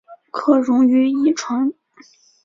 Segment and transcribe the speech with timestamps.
[0.31, 1.71] 可溶于乙醇。